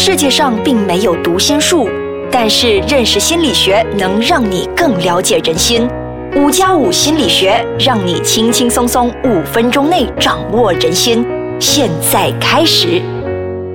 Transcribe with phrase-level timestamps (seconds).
[0.00, 1.88] 世界上并没有读心术，
[2.30, 5.88] 但是认识心理学能让你更了解人心。
[6.36, 11.26] 五加五心理学让你轻轻松松五分钟内掌握人心。
[11.58, 13.02] 现在开始，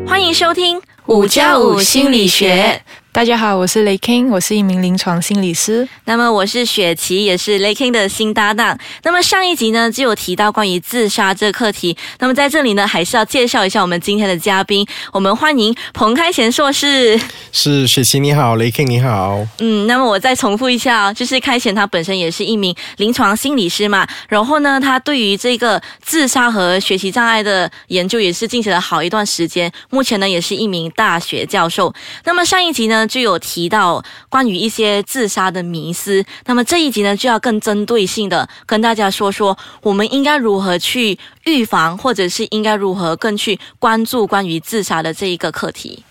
[0.07, 2.81] 欢迎收听五加五心理学。
[3.13, 5.87] 大家好，我是雷 king，我是一名临床心理师。
[6.05, 8.75] 那么我是雪琪，也是雷 king 的新搭档。
[9.03, 11.95] 那么上一集呢，就有提到关于自杀这个课题。
[12.17, 14.83] 那么在这里呢，还是要介绍一下我们今天的嘉宾。
[15.11, 17.21] 我们欢迎彭开贤硕士。
[17.51, 19.45] 是雪琪你好，雷 king 你好。
[19.59, 24.07] 嗯，那么我再重复一下啊，就是开贤他本身也是一名临床心理师嘛。
[24.27, 29.71] 然后呢，他对于这个自杀和学习障碍的研究也是进行了好一段时间。
[29.91, 31.93] 目前呢，也是一名大学教授。
[32.23, 33.02] 那么上一集呢？
[33.07, 46.03] 就有提到关于一些自杀的迷思，那么这一集呢就要更针对性的跟大家说说，我们应该如何去预防，或者是应该如何更去关注关于自杀的这一个课题。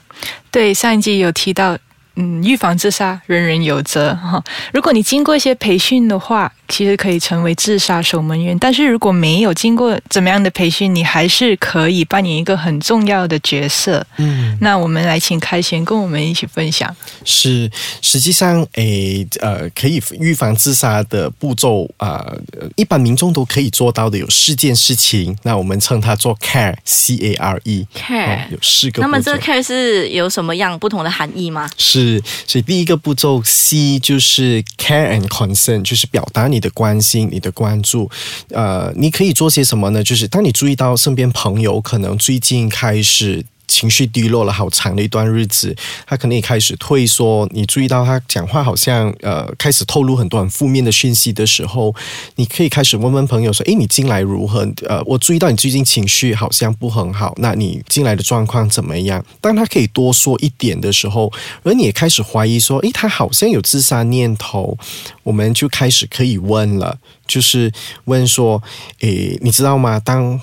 [0.51, 1.79] 对，上一集有提到。
[2.17, 4.43] 嗯，预防自杀，人人有责哈。
[4.73, 8.59] 如果你经过一些培训的话，其实可以成为自杀守门员。
[8.59, 14.07] 但是如果没有经过怎么样的培训，你还是可以扮演一个很重要的角色。
[14.19, 16.95] 嗯，那我们来请开贤跟我们一起分享。
[17.25, 17.71] 是，
[18.03, 22.31] 实际上，诶，呃，可以预防自杀的步骤啊，
[22.77, 25.35] 一般民众都可以做到的有四件事情。
[25.45, 29.01] 那我们称它做 care，c a r e，care 有四个。
[29.01, 31.71] 那么这个 care 是有什么样不同的含义吗？
[31.79, 32.02] 是。
[32.03, 38.11] 是，所以第一个步骤 C 就是 care and concern，就是表达你的关心、你的关注。
[38.51, 40.03] 呃，你可以做些什么呢？
[40.03, 43.45] 就是当你注意到身边朋友可能最近开始。
[43.69, 45.75] 情绪低落了好长的一段日子，
[46.07, 47.49] 他可能也开始退缩。
[47.53, 51.95] 你注意到他讲话好像呃开始透露很多很负面的讯息的时候，
[52.37, 54.67] 你可以开始问问朋友说：“诶，你近来如何？
[54.87, 61.33] 呃，我注意到你最近情绪好像不很好，那你近来的状况怎么样？”当他可以多说一点的时候，
[61.63, 64.77] 而你也开始怀疑说：“诶，他好像有自杀念头。”
[65.25, 67.73] 我们就开始可以问了，就是
[68.05, 68.63] 问说
[69.01, 69.99] ：“诶，你知道吗？
[69.99, 70.41] 当……”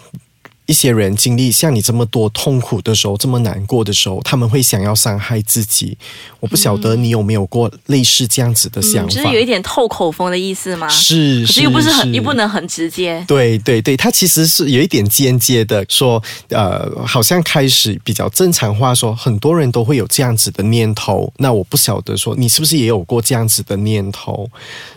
[0.69, 5.97] 一些人经历像你这么多痛苦的时候，这么难过的时候，他们会想要伤害自己。
[6.39, 10.87] 我不晓得你有没有过类似这样子的想法，就是有一点透口风的意思吗？
[10.87, 13.25] 是，可是又不是很，又不能很直接。
[13.27, 21.33] 对对对，他其实是有一点间接的说，呃，好像开始比较正常化，说很多人都会有这样子的念头。
[21.37, 24.47] 那我不晓得说你是不是也有过这样子的念头？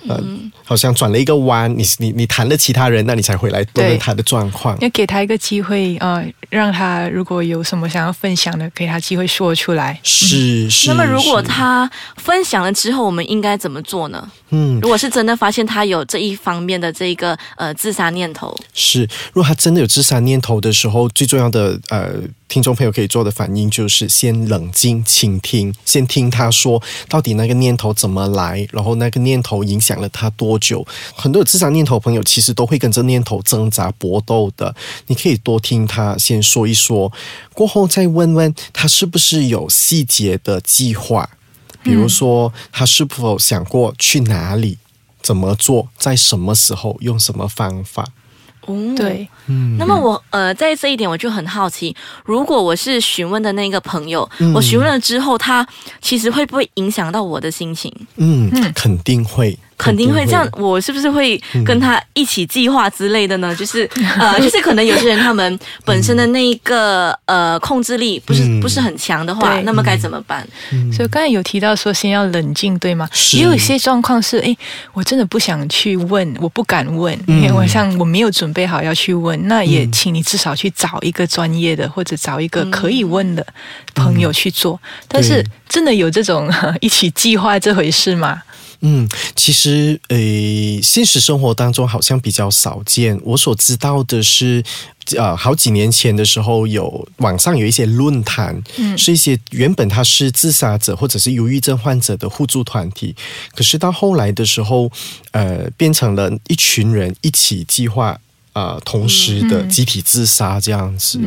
[0.07, 5.62] 嗯，好像转了一个弯，你你你谈了其他人，那你才回来问问他的状况，要给他一个机。
[5.62, 9.99] 会会呃，让他如果有什么想要分享的，给他机会说出来。
[10.03, 10.89] 是是。
[10.89, 14.31] 那么如果他分享了之后，我们应该怎么做呢？
[14.53, 19.03] 嗯，如果是真的发现他有这一方面的这个呃自杀念头，是。
[19.33, 22.13] 如果他真的有自杀念头的时候，最重要的呃。
[22.53, 30.87] 听众朋友可以做的反应就是先冷静倾听，先听他说到底那个念头怎么来，然后那个念头影响了他多久。
[31.17, 34.75] 很多有自杀念头朋友其实都会跟这念头挣扎搏斗的，
[35.07, 37.11] 你可以多听他先说一说，
[37.55, 41.31] 过后再问问他是不是有细节的计划，
[41.83, 44.79] 比如说他是否想过去哪里、
[45.21, 48.07] 怎么做、在什么时候、用什么方法。
[48.67, 51.95] 哦，对，嗯，那么我呃，在这一点我就很好奇，
[52.25, 55.67] 如果我是询问的那个朋友，我询问了之后，他
[56.01, 57.93] 其实会不会影响到我的心情？
[58.17, 59.59] 嗯，肯定会。
[59.83, 63.55] 肯定会这样，我是不是会跟他一起计划之类的呢？
[63.57, 70.47] 就是呃， 就是可能有些人他们本身的那一个呃控制力不是不是很强的话，那么该怎么办？
[70.93, 73.09] 所以刚才有提到说先要冷静，对吗？
[73.33, 74.57] 也有一些状况是，哎，
[74.93, 83.45] 我真的不想去问，我不敢问，因为我像我没有准备好要去问，那也请你至少去找一个专业的或者找一个可以问的
[83.95, 84.81] 朋友去做。
[85.09, 86.49] 但是真的有这种
[86.81, 88.41] 一起计划这回事吗？
[88.85, 93.19] 嗯，其实诶，现实生活当中好像比较少见。
[93.23, 94.63] 我所知道的是，
[95.17, 103.15] 呃，好几年前的时候，有网上有一些论坛，嗯，是一些原本他是自杀者或者是忧郁症患者的互助团体，
[103.55, 104.91] 可是到后来的时候，
[105.31, 108.19] 呃，变成了一群人一起计划，
[108.53, 111.21] 啊，同时的集体自杀这样子，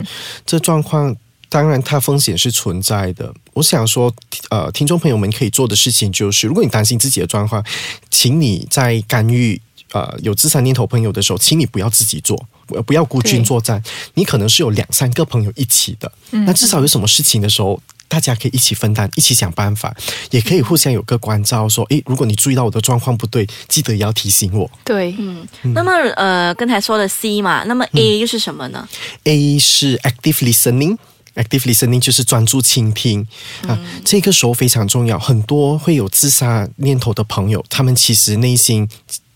[0.45, 1.15] 这状况。
[1.47, 3.33] 当然，它风险是存在的。
[3.55, 4.13] 我想说，
[4.49, 7.63] 呃，听众朋友们可以做的事情就是，如果你担心自己的状况，
[8.11, 9.59] 请你在干预
[9.93, 12.37] 呃有自杀念头朋友的时候，请你不要自己做，
[12.85, 13.81] 不要孤军作战。
[14.15, 19.95] 你可能是有两三个朋友一起的，那至少有什么事情的时候，大家可以一起分担，一起想办法，
[20.31, 24.69] 也可以互相有个关照，说，诶，如果你注意到我的状况不对，记得要提醒我。
[24.83, 28.85] 对，嗯，那么呃，刚才说的 C 嘛，那么 A 又是什么呢
[29.23, 30.97] ？A 是 active listening。
[31.35, 33.25] Active listening 就是专注倾听
[33.67, 35.17] 啊，这个时候非常重要。
[35.19, 38.89] 很多会有自杀念头的朋友，他们其实内心。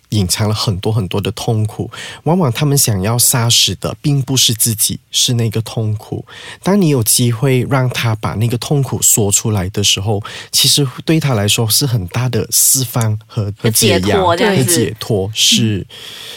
[0.10, 1.90] 隐藏了很多很多的痛苦，
[2.24, 6.26] 往往他们想要杀死的并不是自己，是那个痛苦。
[6.64, 10.22] 当你有机会让他把那个痛苦说出来的时候，
[10.52, 15.86] 其实对他来说是很大的释放和解脱，这样子解脱是。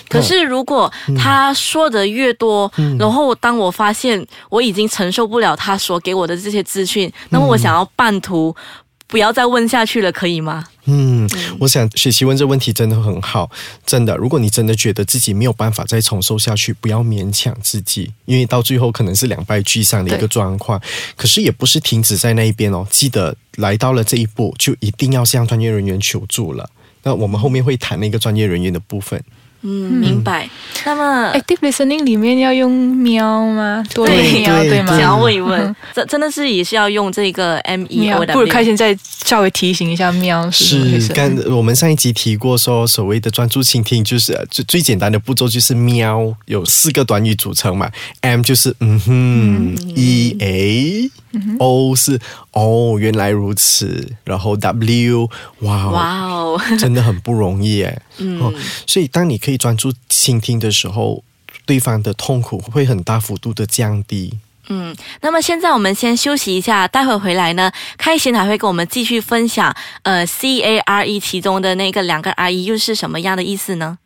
[0.08, 8.54] 可是如果他说的越多，然后当我发现我已经承受不了他所给我的这些资讯，那么我想要半途。
[9.12, 10.64] 不要再问下去了，可以吗？
[10.86, 11.28] 嗯，
[11.60, 13.50] 我想雪琪问这问题真的很好，
[13.84, 14.16] 真的。
[14.16, 20.80] 如果你真的觉得自己没有办法再承受下去，不要勉强自己，因为到最后可能是两败俱伤的一个状况。
[21.14, 26.70] 可是也不是停止在那一边哦，记得来到了这一步，就一定要向专业人员求助了。
[27.02, 29.22] 那我们后面会谈那个专业人员的部分。
[29.62, 30.48] 嗯，明白。
[30.84, 33.82] 那么，active listening 里面要用喵吗？
[33.94, 34.88] 对，喵对吗？
[34.88, 41.12] 想要问一问，这真的是也是要用这个 M E O 不如开心再稍微提醒一下喵是是。
[41.12, 47.88] 刚我们上一集提过说，所谓的专注倾听，就是最最简单的步骤就是喵，有四个短语组成嘛。
[48.22, 51.10] M 就是嗯哼，E A
[51.58, 52.18] O 是
[52.50, 54.10] 哦，原来如此。
[54.24, 55.30] 然后 W，
[55.60, 58.02] 哇哇哦，真的很不容易哎。
[58.18, 58.52] 嗯，
[58.86, 61.22] 所以当你可以专注倾听的时候，
[61.64, 64.38] 对方的痛苦会很大幅度的降低。
[64.68, 73.98] 嗯，那么现在我们先休息一下，待会回来呢，开心还会跟我们继续分享，呃，C A R E 其中的那个两个 R E 又是什么样的意思呢？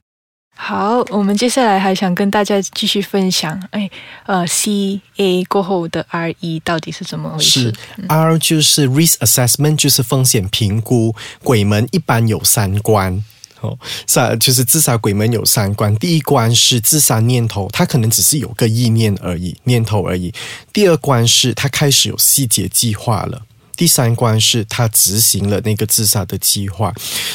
[0.58, 3.90] 好，我们接下来还想跟大家继续分享，哎，
[4.24, 7.60] 呃，C A 过后的 R E 到底是怎么回事？
[7.60, 7.74] 是
[8.08, 11.14] R 就是 Risk Assessment，就是风险评估。
[11.44, 13.22] 鬼门一般有三关。
[13.60, 20.32] 哦，杀就是自杀鬼门有三关，第一关是自杀念头，他可能只是有个意念而已，念头而已。
[20.72, 23.42] 第二关是他开始有细节计划了。
[23.76, 26.92] 第三关是他执行了那个自杀的计划，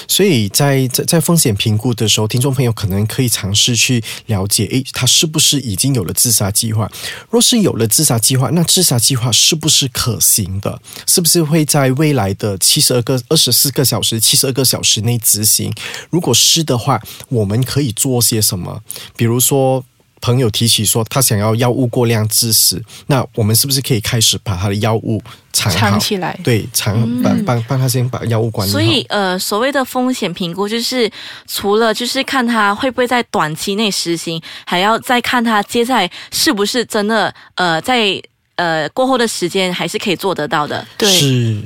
[0.08, 6.92] 所以在在在风险评估的时候，听众朋友可能可以尝试去了解，诶，他是不是已经有了自杀计划？
[7.30, 10.82] 若是有了自杀计划，那自杀计划是不是可行的？
[11.08, 15.72] 是不是会在未来的七十二个二十四个小时、七十二个小时内执行？
[16.10, 18.82] 如果是的话，我们可以做些什么？
[19.16, 19.86] 比如说。
[20.22, 25.22] 朋友提起说他想要药物过量致死，那我们是不是可以开始把他的药物
[25.52, 26.40] 藏起来？
[26.44, 28.80] 对，藏帮帮帮他先把药物管理好。
[28.80, 31.12] 所以呃，所谓的风险评估就是
[31.48, 38.22] 除了就是看他会不会在短期内实行，还要再看他接下来是不是真的呃在。
[38.62, 40.86] 呃，过后的时间还是可以做得到的。
[40.96, 41.10] 对，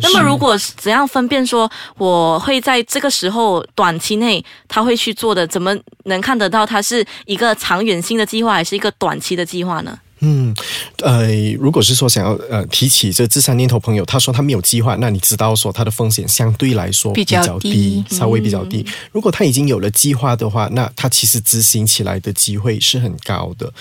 [0.02, 5.76] 那么如果怎样分辨说我会在这个时候短期内他会去做的，怎么
[6.06, 10.00] 能看得到他是一个长远性的计划，还是一个短期的计划呢？
[10.22, 10.56] 嗯，
[11.04, 11.28] 呃，
[11.60, 18.86] 如果是说想要呃提起这自杀念头，朋友他说他没有计划，那你知道说他的风险相对来说比较低，稍微比较低。
[19.12, 23.72] 如果他已经有了计划的话，那他其实执行起来的机会是很高的，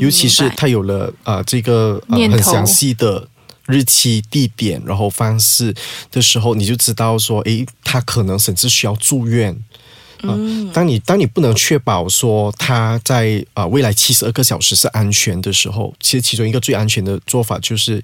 [0.00, 3.28] 尤其是他有了啊这个很详细的
[3.66, 5.72] 日期、地点，然后方式
[6.10, 9.56] 的时候，你就知道说，诶，他可能甚至需要住院。
[10.32, 18.02] 嗯，当你当你不能确保说他在啊未来七十二个小时是安全的时候，其实其中一个最安全的做法就是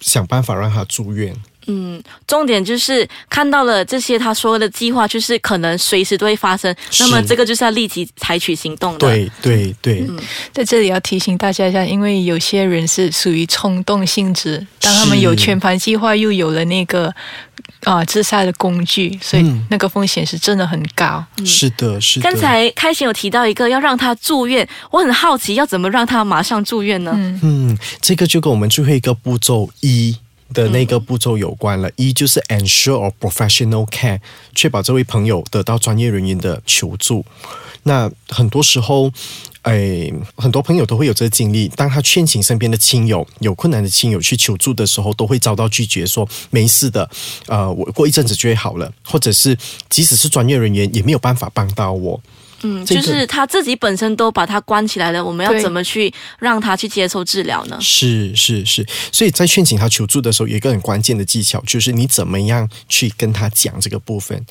[0.00, 1.34] 想办法让他住院。
[1.66, 8.98] 嗯，重点就是看到了这些他说的计划，就是可能随时都会发生，那么这个就是要立即采取行动的。
[8.98, 10.06] 对对对，
[10.52, 17.14] 在这里要提醒大家一下，因为有些人是属于冲动性质，当他们有全盘计划，又有了那个。
[17.84, 21.24] 啊，自杀的工具，所以那个风险是真的很高。
[21.44, 22.28] 是的，是的。
[22.28, 27.12] 刚才开心有提到一个要让他住院，我很好奇，要怎么让他马上住院呢？
[27.42, 30.16] 嗯，这个就跟我们最后一个步骤一
[30.52, 31.90] 的那个步骤有关了。
[31.96, 34.20] 一就是 ensure professional care，
[34.54, 37.24] 确保这位朋友得到专业人员的求助。
[37.84, 39.12] 那很多时候。
[39.66, 41.66] 哎，很多朋友都会有这个经历。
[41.70, 47.10] 当他劝请身边的亲友有困难的亲友去求助的时候，都会遭到拒绝，说没事的，
[47.48, 49.58] 呃，我过一阵子就会好了，或者是
[49.90, 52.22] 即使是专业人员也没有办法帮到我。
[52.66, 57.78] 嗯，就是他自己本身都把他关起来了，我们要怎么去让他去接受治疗呢？
[57.80, 64.44] 是是是，所以在劝请他求助的时候，有一个很关键的技巧，就是你怎么样去跟他讲这个部分。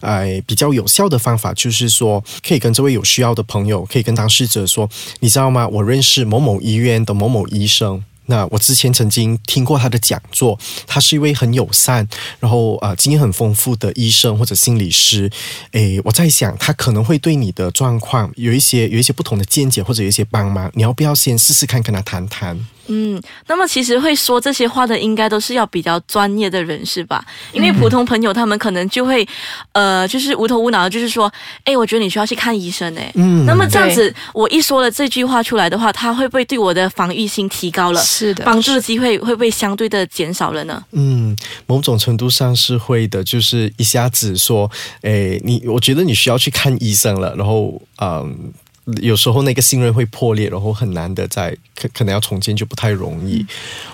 [0.00, 4.88] 哎，比较有效的方法就是说，可以跟这位有需要的朋友，可以跟当事者说，
[5.20, 5.68] 你知道吗？
[5.68, 8.02] 我认识某某医院的某某医生。
[8.28, 12.06] 那我之前曾经听过他的讲座，他是一位很友善，
[12.40, 15.30] 然后呃经验很丰富的医生或者心理师。
[15.72, 20.70] 诶，我在想他可能会对你的状况有一些有一些不同的见解，或者有一些帮忙。
[20.74, 22.58] 你要不要先试试看跟他谈谈？
[22.88, 27.24] 嗯，那么其实会说这些话的，应该都是要比较专业的人士吧？
[27.52, 29.26] 因为普通朋友他们可能就会，
[29.72, 31.30] 呃，就是无头无脑的，就是说，
[31.64, 38.02] 哎，我觉得你需要去看医生，哎，嗯，那么这样子，我一说了这句话出来的话，他会不会对我的防御性提高了？
[38.02, 40.82] 是的，帮助的机会会不会相对的减少了呢？
[40.92, 44.70] 嗯，某种程度上是会的，就是一下子说，
[45.02, 48.52] 哎，你，我觉得你需要去看医生了，然后，嗯。
[49.00, 53.46] 有时候那个信任会破裂，然后很难的在可可能要重建就不太容易。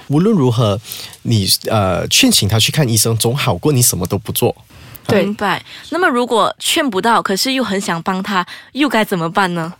[0.08, 0.80] 无论如何，
[1.22, 4.54] 你呃劝请他去看医生，总好过你什么都不做。
[5.08, 5.62] 明白。
[5.90, 9.74] 那么如果劝不到，可是又很想帮他，又该怎么办呢？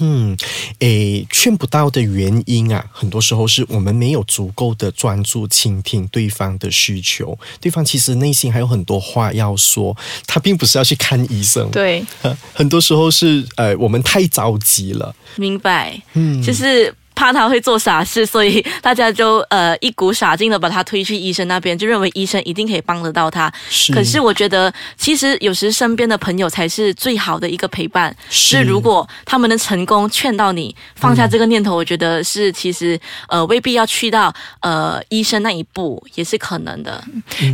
[0.00, 0.36] 嗯，
[0.80, 7.38] 诶，劝不到的原因啊，很多时候是我们没有足够的专注倾听对方的需求。
[7.60, 11.70] 对方其实内心还有很多话要说，他并不是要去看医生。
[11.70, 12.04] 对，
[12.54, 15.14] 很多时候是呃，我们太着急了。
[15.36, 16.94] 明白，嗯，就是。
[17.18, 23.52] 怕他会做傻事，所以大家就呃一股傻劲的把他推去医生那边，就认为医生一定可以帮得到他。
[23.68, 28.14] 是，可是我觉得其实有时身边的朋友才是最好的一个陪伴。
[28.30, 32.96] 是，如果他们能成功劝到你放下这个念头，我觉得是其实
[33.28, 37.02] 呃未必要去到呃医生那一步也是可能的。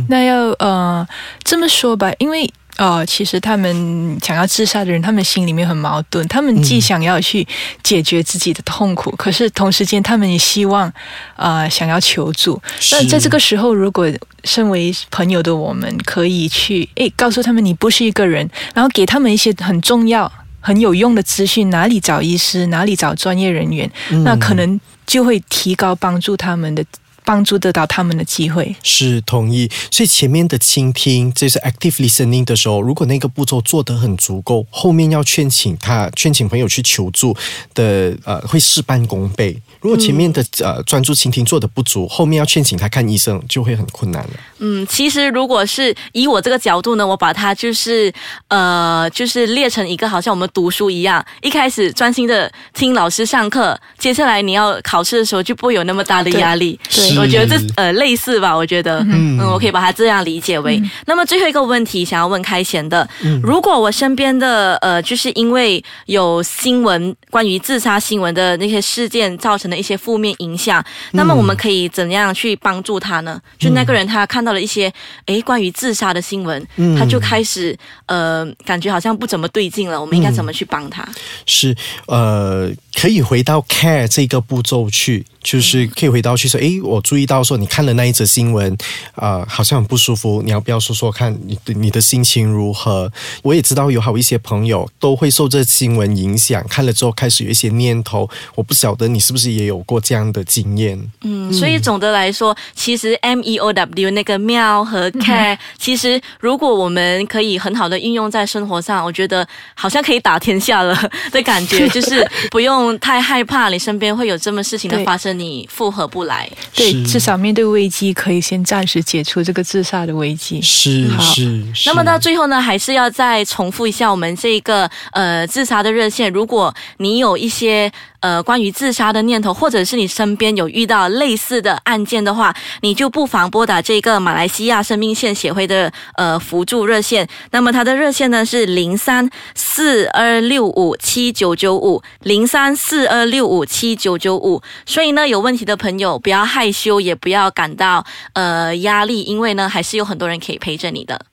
[0.09, 1.03] 那要呃
[1.43, 2.47] 这么说吧，因为。
[2.77, 6.27] 哦，其实他们想要自杀的人，他们心里面很矛盾。
[6.27, 7.47] 他们既想要去
[7.81, 10.91] 解决自己的痛苦，可是同时间他们也希望，
[11.37, 12.61] 呃，想要求助。
[12.91, 14.11] 那在这个时候，如果
[14.43, 20.29] 身为朋友的我们，可以去诶告诉他们你不是一个人，然后给他们一些很重要、
[20.59, 23.89] 很有用的资讯，哪里找医师，哪里找专业人员，
[24.25, 24.77] 那可能
[25.07, 26.83] 就会提高帮助他们的。
[27.25, 37.35] 帮助得到他们的机会是同意，所以前面的倾听，这是 active listening 的时候，如果那个步骤做得很足够，后面要劝请他、劝请朋友去求助
[37.73, 39.59] 的，呃，会事半功倍。
[39.81, 44.29] 如果前面的呃专注倾听做的不足，后面要劝请他看医生就会很困难了。
[44.59, 48.11] 嗯，其实如果是以我这个角度呢，我把它就是
[48.47, 56.79] 呃，就是列成一个好像我们读书一样，一开始专心的听老师上课，接下来你要考试的时候就不会有那么大的压力。
[56.89, 57.14] 对。
[57.19, 60.81] 我觉得这呃类似吧，我觉得，嗯，我可以把它这样理解为。
[61.05, 63.07] 那么最后一个问题，想要问开贤的，
[63.41, 73.39] 如果我身边的呃，就是因为有新闻关于自杀新闻的那些事件造成的一些负面影响，那么我们可以怎样去帮助他呢？
[73.57, 74.91] 就那个人他看到了一些
[75.25, 76.65] 诶关于自杀的新闻，
[76.97, 81.07] 他就开始呃感觉好像不怎么对劲了，我们应该怎么去帮他？
[81.45, 81.75] 是
[82.07, 87.01] 呃，可以回到 care 这个步骤去，就是可以回到去说，诶，我。
[87.05, 88.75] 注意到说你看了那一则新闻，
[89.13, 90.41] 啊，好像很不舒服。
[90.41, 93.11] 你要不要说说看你的你的心情如何？
[93.43, 98.27] 我也知道有好一些朋友都会受这新闻影响，看了之后开始有一些念头。
[98.55, 100.99] 我不晓得你是不是也有过这样的经验？
[101.21, 110.99] 嗯，所以总的来说，其实 M E O W 那个喵和 care，其实如果我们可以很好的运用在生活上，我觉得好像可以打天下了
[111.31, 116.49] 的感觉， 就是不用太害怕你身边会有这么事情的发生，你复合不来。
[116.73, 117.03] 对。
[117.03, 120.61] 至少面对危机，可以先暂时解除这个自杀的危机。
[120.61, 121.63] 是是。
[121.85, 126.31] 那么到最后呢，还是要再重复一下我们这个呃自杀的热线。
[126.31, 127.91] 如果你有一些。
[128.25, 132.51] 呃，关于自杀的念头，或者是你身边有遇到类似的案件的话，
[132.81, 137.27] 你就不妨拨打这个马来西亚生命线协会的呃辅助热线。
[137.51, 144.59] 那么它的热线呢是零三四二六五七九九五零三四二六五七九九五。
[144.87, 148.03] 所以呢，有问题的朋友不要害羞，也不要感到
[148.33, 151.27] 呃压力，因为呢，还是有很多人可以陪着你的。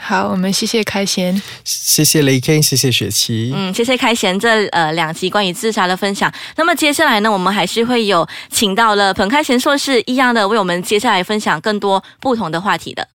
[0.00, 6.32] 好，我们谢谢开贤，谢谢雷 K，谢谢雪琪，嗯，谢谢开贤这呃两集关于自杀的分享。
[6.56, 13.06] 那么接下来呢，我们还是会有请到了彭开贤硕士一样的为我们接下来分享更多不同的话题的。